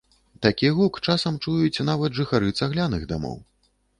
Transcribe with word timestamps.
Такі 0.45 0.69
гук 0.77 0.95
часам 1.07 1.37
чуюць 1.43 1.85
нават 1.91 2.17
жыхары 2.19 2.49
цагляных 2.61 3.07
дамоў. 3.15 3.37